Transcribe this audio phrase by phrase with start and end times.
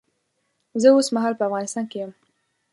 [0.81, 2.11] زه اوس مهال په افغانستان کې یم